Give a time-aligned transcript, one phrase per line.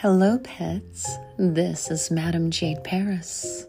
[0.00, 1.18] Hello, pets.
[1.36, 3.66] This is Madame Jade Paris,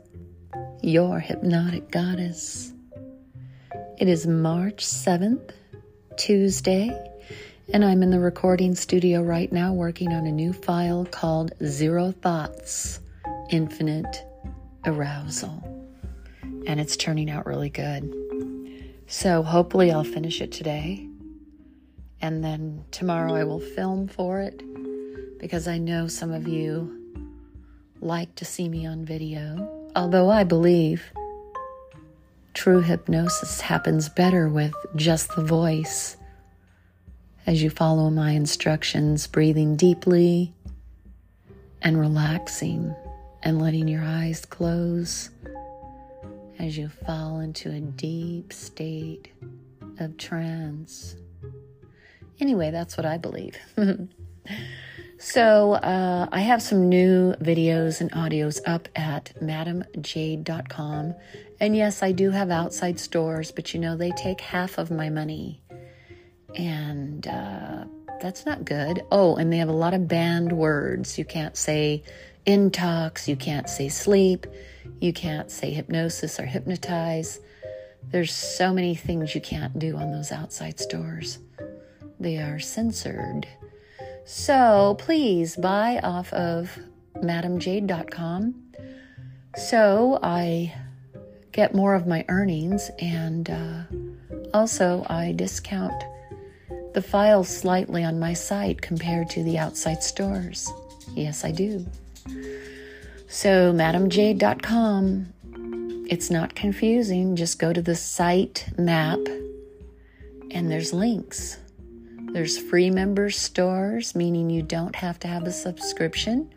[0.81, 2.71] your hypnotic goddess.
[3.97, 5.51] It is March 7th,
[6.15, 6.89] Tuesday,
[7.73, 12.13] and I'm in the recording studio right now working on a new file called Zero
[12.13, 13.01] Thoughts
[13.49, 14.23] Infinite
[14.85, 15.61] Arousal.
[16.65, 18.09] And it's turning out really good.
[19.05, 21.09] So hopefully I'll finish it today.
[22.21, 24.63] And then tomorrow I will film for it
[25.41, 27.17] because I know some of you
[27.99, 31.11] like to see me on video, although I believe
[32.53, 36.15] true hypnosis happens better with just the voice
[37.47, 40.53] as you follow my instructions, breathing deeply
[41.81, 42.95] and relaxing
[43.41, 45.31] and letting your eyes close
[46.59, 49.29] as you fall into a deep state
[49.99, 51.15] of trance.
[52.39, 53.57] Anyway, that's what I believe.
[55.21, 61.13] So, uh, I have some new videos and audios up at madamjade.com.
[61.59, 65.11] And yes, I do have outside stores, but you know, they take half of my
[65.11, 65.61] money.
[66.55, 67.85] And uh,
[68.19, 69.03] that's not good.
[69.11, 71.19] Oh, and they have a lot of banned words.
[71.19, 72.01] You can't say
[72.47, 74.47] intox, you can't say sleep,
[75.01, 77.39] you can't say hypnosis or hypnotize.
[78.09, 81.37] There's so many things you can't do on those outside stores.
[82.19, 83.47] They are censored.
[84.25, 86.77] So please buy off of
[87.15, 88.55] madamjade.com
[89.55, 90.73] so I
[91.51, 93.83] get more of my earnings and uh,
[94.53, 96.03] also I discount
[96.93, 100.71] the files slightly on my site compared to the outside stores.
[101.15, 101.85] Yes, I do.
[103.27, 105.33] So, madamjade.com,
[106.09, 107.35] It's not confusing.
[107.35, 109.19] Just go to the site map
[110.51, 111.57] and there's links.
[112.33, 116.49] There's free member stores, meaning you don't have to have a subscription.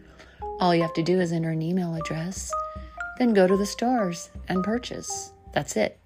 [0.60, 2.52] All you have to do is enter an email address,
[3.18, 5.32] then go to the stores and purchase.
[5.52, 5.98] That's it.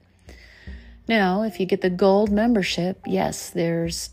[1.06, 4.10] Now, if you get the gold membership, yes, there's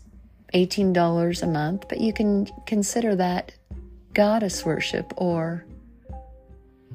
[0.52, 3.52] $18 a month, but you can consider that
[4.12, 5.64] goddess worship or,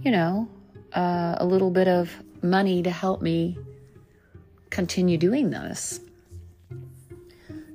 [0.03, 0.47] you know,
[0.93, 2.11] uh, a little bit of
[2.43, 3.57] money to help me
[4.69, 5.99] continue doing this.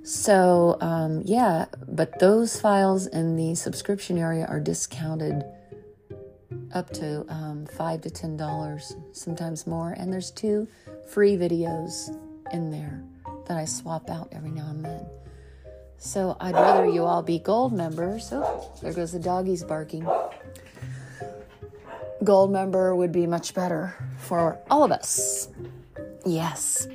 [0.06, 5.42] So, um, yeah, but those files in the subscription area are discounted
[6.72, 9.96] up to um, five to ten dollars, sometimes more.
[9.98, 10.68] And there's two
[11.08, 12.16] free videos
[12.52, 13.02] in there
[13.48, 15.06] that I swap out every now and then.
[15.98, 18.28] So I'd rather you all be gold members.
[18.30, 20.08] Oh, there goes the doggies barking.
[22.22, 25.48] Gold member would be much better for all of us.
[26.24, 26.86] Yes.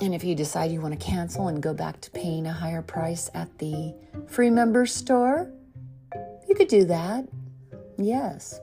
[0.00, 2.82] And if you decide you want to cancel and go back to paying a higher
[2.82, 3.94] price at the
[4.28, 5.50] free member store,
[6.48, 7.26] you could do that.
[7.96, 8.60] Yes.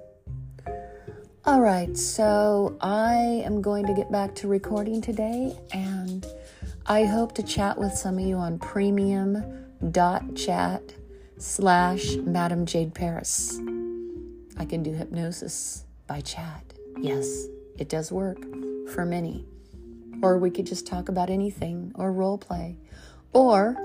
[1.46, 6.26] All right, so I am going to get back to recording today, and
[6.86, 9.64] I hope to chat with some of you on premium.chat
[11.38, 13.60] slash Madam Jade Paris.
[14.58, 16.64] I can do hypnosis by chat.
[16.98, 18.38] Yes, it does work
[18.94, 19.46] for many.
[20.22, 22.78] Or we could just talk about anything or role play.
[23.34, 23.76] Or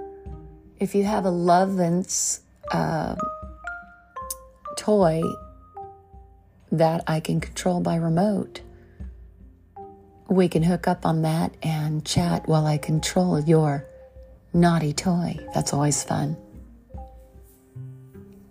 [0.79, 2.41] if you have a Lovense
[2.71, 3.17] uh,
[4.77, 5.23] toy
[6.71, 8.61] that I can control by remote,
[10.29, 13.87] we can hook up on that and chat while I control your
[14.53, 15.39] naughty toy.
[15.55, 16.37] That's always fun.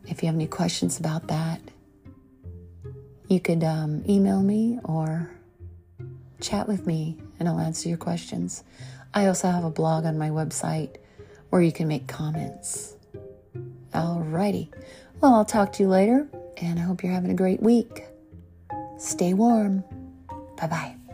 [0.08, 1.62] If you have any questions about that,
[3.28, 5.30] you could um, email me or
[6.42, 8.64] chat with me and I'll answer your questions.
[9.14, 10.98] I also have a blog on my website
[11.50, 12.96] where you can make comments.
[13.94, 14.72] Alrighty.
[15.22, 16.28] Well, I'll talk to you later,
[16.58, 18.06] and I hope you're having a great week.
[18.98, 19.84] Stay warm.
[20.58, 21.07] Bye bye.